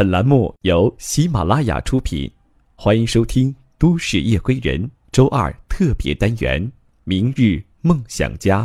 [0.00, 2.32] 本栏目由喜马拉雅出品，
[2.74, 6.66] 欢迎收听《都市夜归人》周二特别单元
[7.04, 8.62] 《明日梦想家》。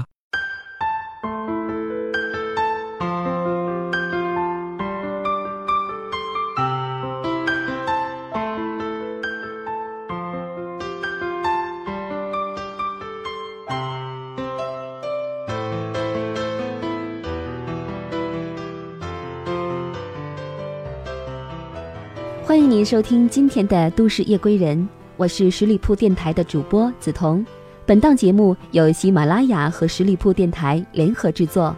[22.85, 24.77] 收听今天的《都市夜归人》，
[25.17, 27.43] 我是十里铺电台的主播梓潼。
[27.83, 31.75] 本档节目由喜马拉雅和十里铺电台联合制作。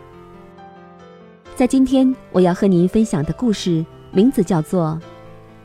[1.55, 4.99] 在今天，我要和您分享的故事名字叫做《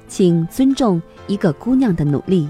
[0.06, 2.47] 请尊重一个姑娘的努力》。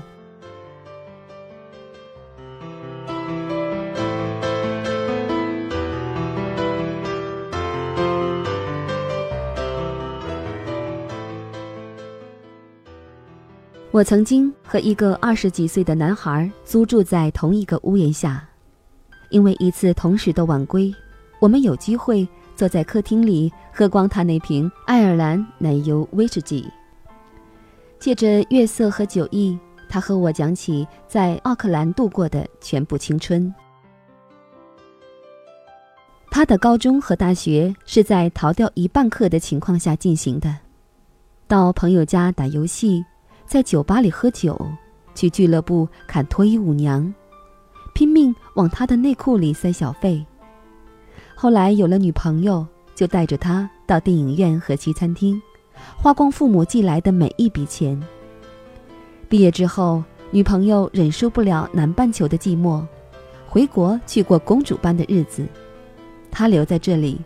[14.03, 18.45] 我曾经和一个二十几岁的男孩租住在同一个屋檐下，
[19.31, 20.93] 因为一次同时的晚归，
[21.39, 26.69] 我们有机会坐在客厅里喝光他那瓶爱尔兰奶油威士忌。
[28.01, 29.57] 借着月色和酒意，
[29.89, 33.55] 他和我讲起在奥克兰度过的全部青春。
[36.29, 40.53] 他的高中和大学是在逃掉一半课的情况下进行的，
[41.47, 43.05] 到朋友家打游戏。
[43.53, 44.59] 在酒吧里喝酒，
[45.15, 47.13] 去俱乐部看脱衣舞娘，
[47.93, 50.25] 拼命往他的内裤里塞小费。
[51.35, 55.39] 后来有了女朋友，就带着他到电影院和西餐厅，
[55.99, 58.03] 花光父母寄来的每一笔钱。
[59.29, 62.83] 毕业之后，女朋友忍受不了南半球的寂寞，
[63.47, 65.47] 回国去过公主般的日子。
[66.31, 67.21] 他留在这里，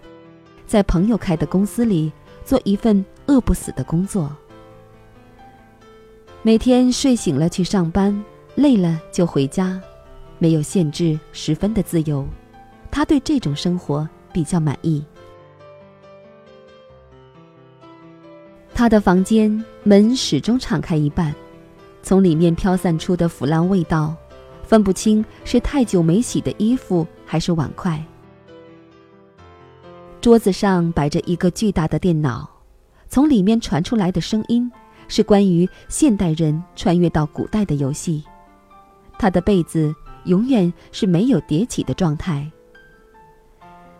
[0.67, 2.13] 在朋友开的公司里
[2.45, 4.29] 做一份饿不死的工作。
[6.47, 9.83] 每天睡醒了去上班，累了就回家，
[10.39, 12.25] 没有限制，十分的自由。
[12.89, 15.05] 他对这种生活比较满意。
[18.73, 21.35] 他的房间门始终敞开一半，
[22.01, 24.15] 从里面飘散出的腐烂味道，
[24.63, 28.01] 分不清是太久没洗的衣服还是碗筷。
[30.21, 32.49] 桌子上摆着一个巨大的电脑，
[33.09, 34.71] 从里面传出来的声音。
[35.09, 38.25] 是关于现代人穿越到古代的游戏。
[39.19, 39.95] 他的被子
[40.25, 42.51] 永远是没有叠起的状态。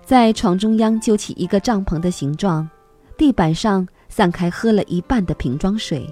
[0.05, 2.69] 在床中央揪起一个帐篷的形状，
[3.17, 6.09] 地板上散开喝了一半的瓶装水。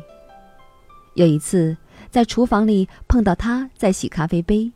[1.14, 1.76] 有一次
[2.10, 4.72] 在厨房里碰到他在洗咖啡杯，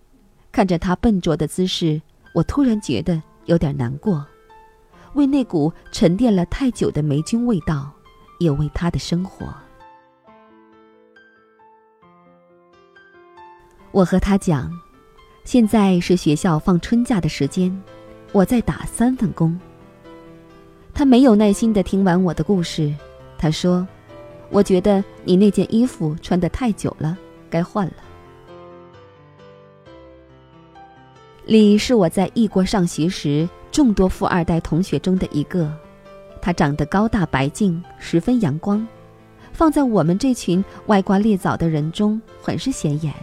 [0.53, 2.01] 看着他笨拙的姿势，
[2.33, 4.25] 我突然觉得有点难过，
[5.15, 7.91] 为那股沉淀了太久的霉菌味道，
[8.39, 9.53] 也为他的生活。
[13.91, 14.71] 我和他讲，
[15.45, 17.75] 现在是学校放春假的时间，
[18.33, 19.59] 我在打三份工。
[20.93, 22.95] 他没有耐心的听完我的故事，
[23.39, 23.87] 他说
[24.51, 27.17] ：“我觉得你那件衣服穿得太久了，
[27.49, 27.95] 该换了。”
[31.47, 35.73] 李是我在异国上学时众多富二代同学中的一个，
[36.43, 38.87] 他长得高大白净，十分阳光，
[39.53, 43.15] 放在我们这群歪瓜裂枣的人中很是显眼。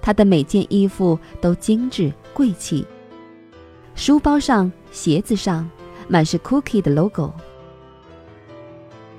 [0.00, 2.86] 他的每件衣服都精致贵气，
[3.94, 5.68] 书包上、鞋子上
[6.08, 7.32] 满是 Cookie 的 logo。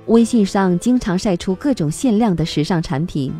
[0.06, 3.34] 微信上经常晒出各种限量的时尚产品，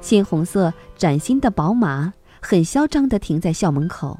[0.00, 4.18] 鲜红色崭新的宝马很嚣张地停在校门口，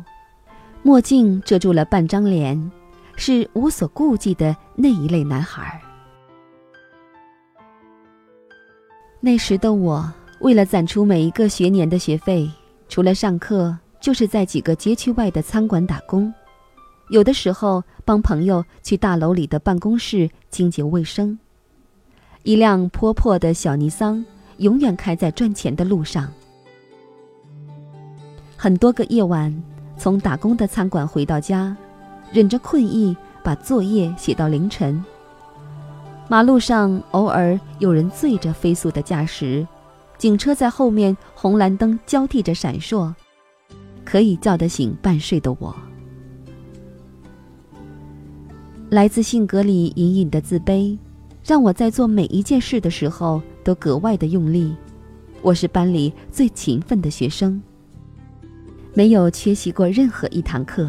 [0.83, 2.73] 墨镜遮住了半张脸，
[3.17, 5.83] 是无所顾忌的那一类男孩。
[9.21, 10.11] 那时的我，
[10.43, 12.51] 为了攒出每一个学年的学费。
[12.89, 16.33] 除了上课，就是在几个街区外的餐馆打工，
[17.09, 21.39] 有的时候帮朋友去大楼里的办公室清洁卫生。
[22.43, 24.23] 一辆破破的小尼桑
[24.59, 26.31] 永远开在赚钱的路上。
[28.57, 29.63] 很多个夜晚，
[29.97, 31.75] 从打工的餐馆回到家，
[32.33, 35.03] 忍着困意把作业写到凌晨。
[36.29, 39.67] 马路上偶尔有人醉着飞速的驾驶。
[40.23, 43.13] 警车在后面，红蓝灯交替着闪烁，
[44.05, 45.75] 可以叫得醒半睡的我。
[48.89, 50.97] 来自性格里隐隐的自卑，
[51.45, 54.73] 让我在做每一件事的时候都格外的用力。
[55.41, 57.61] 我是班里最勤奋的学生，
[58.95, 60.89] 没有缺席过任何一堂课，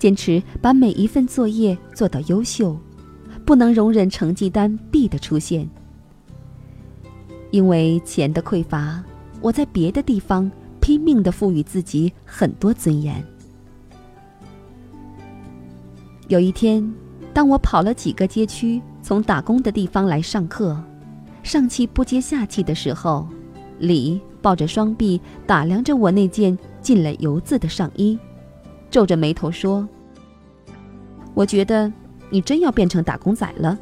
[0.00, 2.76] 坚持把每一份作业做到优秀，
[3.46, 5.70] 不能容忍成绩单 B 的出现，
[7.52, 9.00] 因为钱的匮乏，
[9.42, 10.50] 我在别的地方
[10.80, 13.22] 拼命的赋予自己很多尊严。
[16.28, 16.82] 有一天，
[17.34, 20.82] 当我跑了几个街区，从打工的地方来上课，
[21.42, 23.28] 上气不接下气的时候，
[23.78, 28.18] 李抱着双臂打量着我那件浸了油渍的上衣，
[28.90, 29.86] 皱着眉头说
[31.34, 31.92] ：“我觉得
[32.30, 33.78] 你真要变成打工仔了。”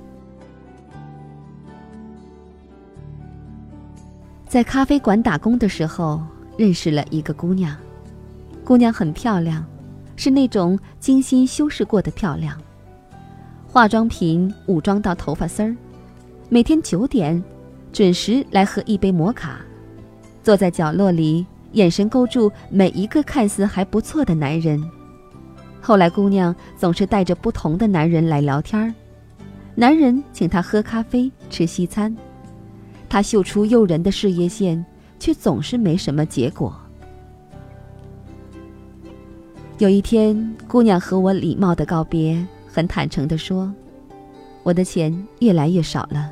[4.50, 6.20] 在咖啡馆打工的时候，
[6.56, 7.76] 认识了一个姑娘。
[8.64, 9.64] 姑娘很漂亮，
[10.16, 12.60] 是那种精心修饰过的漂亮。
[13.68, 15.76] 化妆品武装到头发丝儿，
[16.48, 17.40] 每天九点
[17.92, 19.60] 准时来喝一杯摩卡，
[20.42, 24.82] 坐在角落里，眼神勾住每一个看似还不错的男人。
[25.80, 28.92] 后来，姑娘总是带着不同的男人来聊天儿，
[29.76, 32.12] 男人请她喝咖啡、吃西餐。
[33.10, 34.86] 他秀出诱人的事业线，
[35.18, 36.72] 却总是没什么结果。
[39.78, 43.74] 有一天，姑娘和我礼貌的告别，很坦诚的说
[44.62, 46.30] ：“我的钱越来越少了，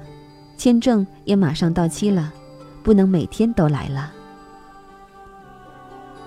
[0.57, 2.33] 签证也马上到期了，
[2.85, 4.13] 不能每天都来了。”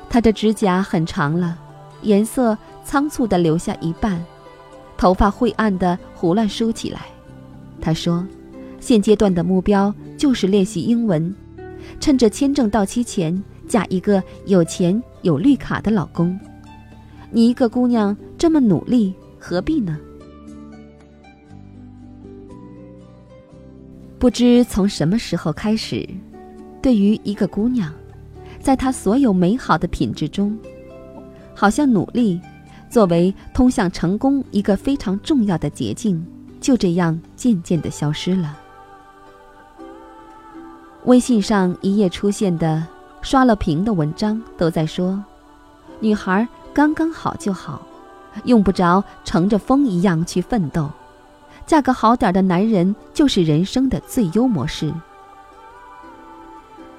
[0.10, 1.58] 她的指甲很长了，
[2.02, 4.22] 颜色仓促的留下一半，
[4.98, 7.04] 头发晦暗的胡乱梳起来。
[7.80, 8.28] 她说。
[8.82, 11.34] 现阶段的目标就是练习英文，
[12.00, 16.40] 趁着签证到期前嫁一个有钱有绿卡的老公。
[17.32, 19.98] 你一个姑娘这么努力，何必呢？
[24.20, 26.08] 不知从什么时候开始，
[26.84, 27.92] 对于一个姑娘，
[28.60, 30.56] 在她所有美好的品质中，
[31.56, 32.40] 好像努力
[32.92, 36.24] 作为通向成功一个非常重要的捷径，
[36.60, 38.61] 就这样渐渐的消失了。
[41.06, 42.86] 微信上一夜出现的
[43.22, 45.22] 刷了屏的文章都在说
[46.00, 47.82] ：“女孩刚刚好就好，
[48.44, 50.90] 用不着乘着风一样去奋斗，
[51.66, 54.94] 嫁个好点的男人就是人生的最优模式。”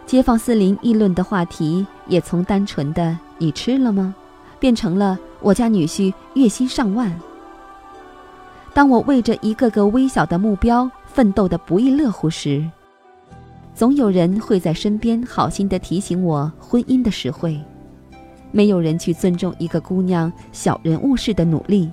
[0.05, 4.15] 街坊四邻议论的话题也从单纯的“你吃了吗”
[4.59, 7.19] 变成了“我家女婿月薪上万”。
[8.75, 12.69] 当我为着一个个微小的目标奋斗的不亦乐乎时，
[13.75, 17.59] 总有人会在身边好心的提醒我婚姻的实惠，
[18.51, 21.91] 没有人去尊重一个姑娘小人物式的努力，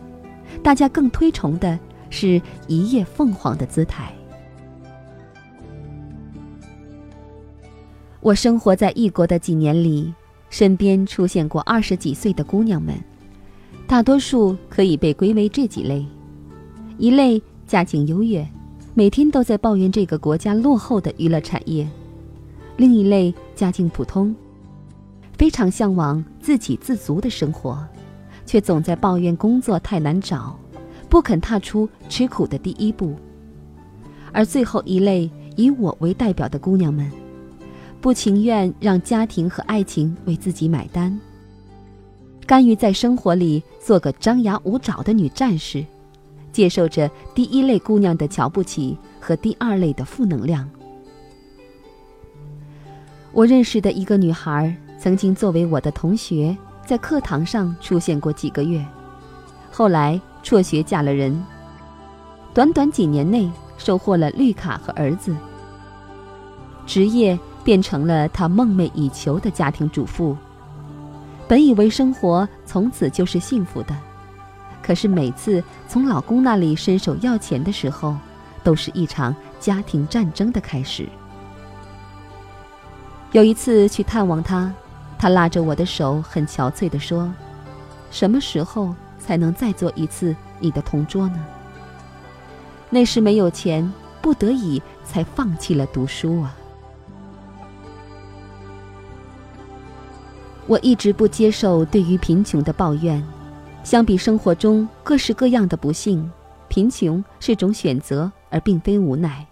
[0.61, 1.79] 大家更推崇的
[2.09, 4.13] 是一夜凤凰的姿态。
[8.19, 10.13] 我生活在异国的几年里，
[10.49, 12.93] 身边出现过二十几岁的姑娘们，
[13.87, 16.05] 大多数可以被归为这几类：
[16.97, 18.45] 一类家境优越。
[18.99, 21.87] 每天都在抱怨这个国家落后的娱乐产业，
[22.75, 24.35] 另一类家境普通，
[25.37, 27.81] 非常向往自给自足的生活，
[28.45, 30.53] 却总在抱怨工作太难找，
[31.07, 33.15] 不肯踏出吃苦的第一步。
[34.33, 37.09] 而最后一类以我为代表的姑娘们，
[38.01, 41.17] 不情愿让家庭和爱情为自己买单，
[42.45, 45.85] 甘于在生活里做个张牙舞爪的女战士。
[46.59, 50.69] 接受着第一类姑娘的瞧不起和第二类的负能量。
[53.31, 56.53] 我认识的一个女孩，曾经作为我的同学，
[56.85, 58.85] 在课堂上出现过几个月，
[59.71, 61.41] 后来辍学嫁了人，
[62.53, 65.33] 短短几年内收获了绿卡和儿子，
[66.85, 70.35] 职业变成了她梦寐以求的家庭主妇。
[71.47, 73.95] 本以为生活从此就是幸福的。
[74.89, 78.17] 可是每次从老公那里伸手要钱的时候，
[78.63, 81.07] 都是一场家庭战争的开始。
[83.31, 84.73] 有一次去探望他，
[85.19, 87.31] 他拉着我的手，很憔悴地说
[88.09, 91.45] ：“什么时候才能再做一次你的同桌呢？”
[92.89, 93.93] 那时没有钱，
[94.23, 96.55] 不得已才放弃了读书啊。
[100.65, 103.23] 我一直不接受对于贫穷的抱怨。
[103.83, 106.29] 相比生活中各式各样的不幸，
[106.67, 109.45] 贫穷是种选择，而并非无奈。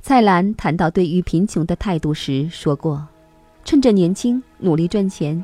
[0.00, 3.04] 蔡澜谈到对于贫穷的态度时说过
[3.64, 5.42] ：“趁着年轻，努力赚钱，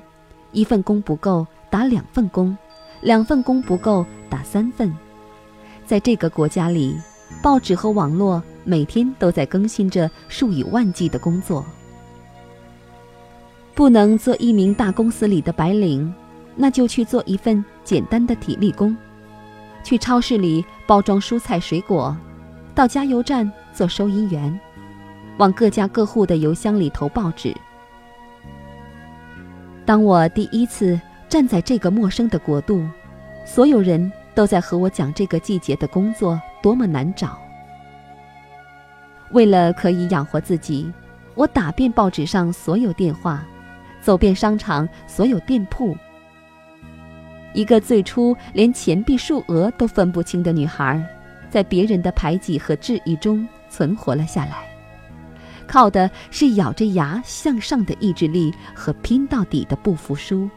[0.53, 2.55] 一份工不够，打两份工；
[3.01, 4.95] 两份工不够，打三份。”
[5.87, 6.95] 在这个国家里，
[7.43, 11.65] 报纸和网络每天都在更新着数以万计的工作，
[13.75, 16.15] 不能做一名大公司里的白领。
[16.63, 18.95] 那就去做一份简单的体力工，
[19.83, 22.15] 去超市里包装蔬菜水果，
[22.75, 24.61] 到加油站做收银员，
[25.39, 27.57] 往各家各户的邮箱里投报纸。
[29.87, 31.01] 当我第一次
[31.31, 32.87] 站在这个陌生的国度，
[33.47, 37.39] 所有人都在和我讲这个季节的工作多么难找。
[39.31, 40.93] 为了可以养活自己，
[41.35, 43.43] 我打遍报纸上所有电话，
[44.03, 45.97] 走遍商场所有店铺。
[47.53, 51.05] 一个最初连钱币数额都分不清的女孩，
[51.51, 54.69] 在别人的排挤和质疑中存活了下来，
[55.67, 60.49] 靠的是咬着牙向上的意志力和拼到底的不服输。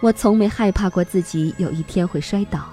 [0.00, 2.68] 我从没害怕过自己有一天会摔倒，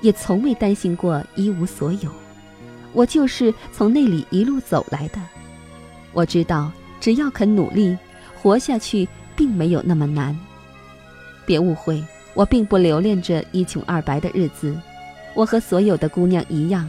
[0.00, 2.10] 也从未担心过一无所有。
[2.92, 5.20] 我就是从那里一路走来的。
[6.12, 7.96] 我知道，只要肯努力，
[8.40, 9.08] 活下去。
[9.40, 10.38] 并没有那么难。
[11.46, 12.04] 别误会，
[12.34, 14.78] 我并不留恋着一穷二白的日子。
[15.34, 16.86] 我和所有的姑娘一样，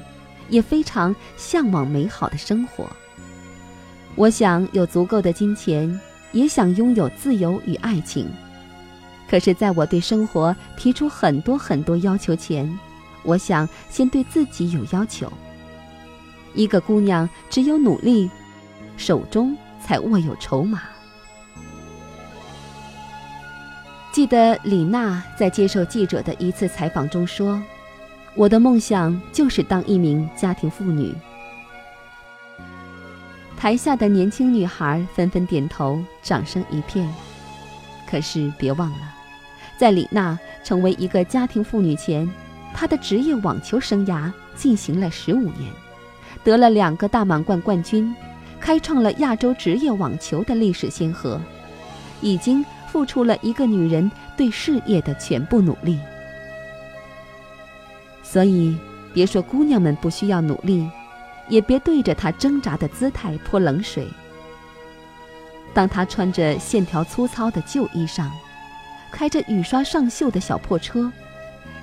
[0.50, 2.89] 也非常向往美好的生活。
[4.15, 5.98] 我想有足够的金钱，
[6.34, 8.29] 也想拥有自由与爱情。
[9.29, 12.70] 可是，在我对生活提出很多很多要求前，
[13.24, 15.31] 我想先对自己有要求。
[16.53, 18.29] 一个姑娘只有努力，
[18.98, 20.81] 手中才握有筹码。
[24.12, 27.62] 记得李娜在接受记者的一次采访中说
[28.36, 31.15] ：“我的梦想就是当一名家庭妇女。”
[33.58, 37.08] 台下的年轻女孩纷纷点头，掌声一片。
[38.06, 39.13] 可是别忘了，
[39.77, 42.30] 在李娜成为一个家庭妇女前，
[42.74, 45.72] 她的职业网球生涯进行了十五年，
[46.44, 48.13] 得了两个大满贯冠军，
[48.60, 51.39] 开创了亚洲职业网球的历史先河，
[52.20, 52.65] 已经。
[52.92, 55.98] 付出了一个女人对事业的全部努力，
[58.22, 58.78] 所以
[59.14, 60.90] 别说姑娘们不需要努力，
[61.48, 64.06] 也别对着她挣扎的姿态泼冷水。
[65.74, 68.30] 当她穿着线条粗糙的旧衣裳，
[69.10, 71.10] 开着雨刷上锈的小破车，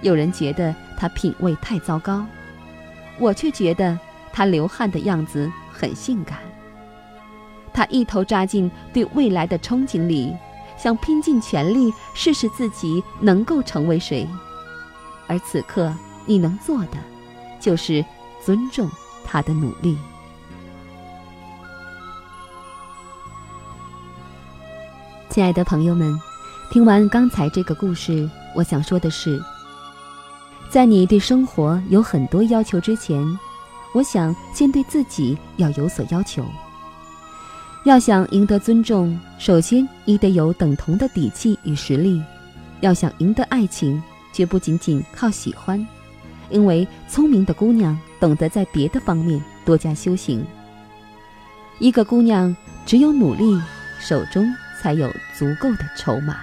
[0.02, 2.22] 有人觉得她品味太糟糕，
[3.18, 3.98] 我却觉得
[4.30, 6.40] 她流汗的样子很性感。
[7.72, 10.36] 她一头扎进对未来的憧憬里。
[10.78, 14.26] 想拼尽全力试试自己能够成为谁，
[15.26, 15.92] 而此刻
[16.24, 16.96] 你能做的，
[17.60, 18.04] 就是
[18.44, 18.88] 尊重
[19.24, 19.98] 他的努力。
[25.28, 26.18] 亲爱的朋友们，
[26.70, 29.40] 听完刚才这个故事，我想说的是，
[30.70, 33.38] 在你对生活有很多要求之前，
[33.92, 36.44] 我想先对自己要有所要求。
[37.84, 42.22] 要想赢得尊重，首先你得有等同的底气与实力。
[42.80, 45.84] 要想赢得爱情，绝不仅仅靠喜欢，
[46.50, 50.44] 因为聪明的姑娘懂得在别的方面多加修行。
[51.78, 52.54] 一个姑娘
[52.84, 53.60] 只有努力，
[54.00, 54.46] 手中
[54.80, 56.36] 才有足够的筹码。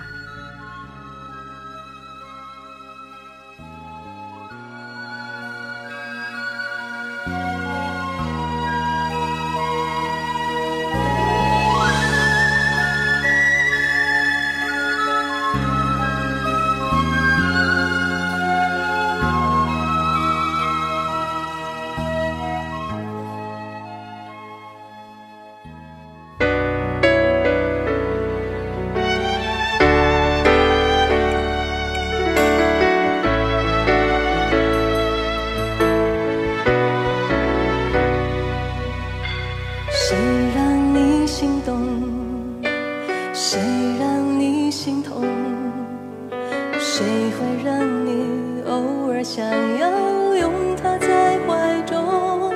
[46.97, 49.45] 谁会让你偶尔想
[49.77, 52.53] 要拥他在怀中？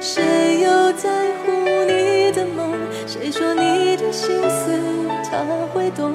[0.00, 1.08] 谁又在
[1.38, 1.52] 乎
[1.86, 2.72] 你的梦？
[3.06, 4.72] 谁说你的心思
[5.30, 6.12] 他会懂？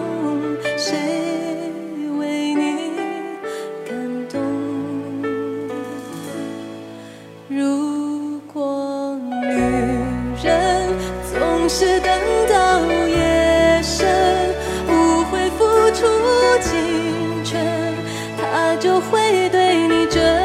[18.80, 20.45] 就会对你真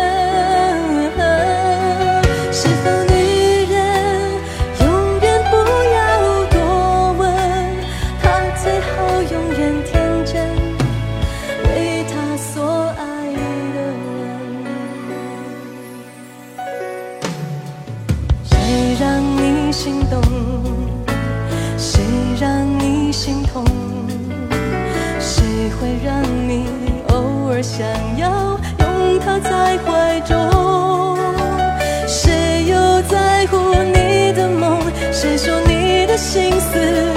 [36.20, 37.09] 心思。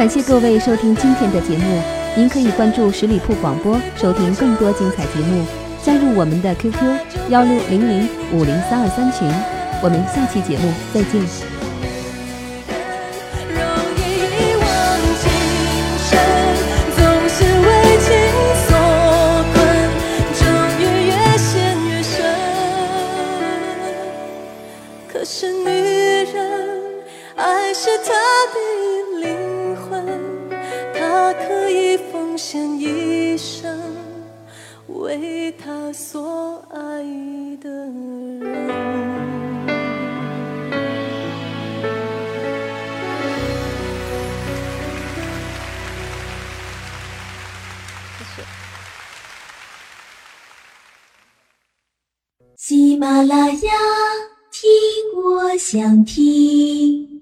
[0.00, 1.82] 感谢各位收听今天的节目，
[2.16, 5.44] 您可以关注十里铺广播，收听更多精彩节目，
[5.84, 6.82] 加入我们的 QQ
[7.28, 9.30] 幺六零零五零三二三群。
[9.82, 11.20] 我们下期节目再见。
[25.12, 25.68] 可是女
[26.32, 26.34] 人
[27.36, 28.14] 爱是她
[28.54, 28.79] 的
[32.42, 33.78] 献一生
[34.86, 36.80] 为他所爱
[37.60, 38.40] 的人。
[52.56, 53.72] 喜马拉雅，
[54.50, 54.70] 听
[55.22, 57.19] 我想听。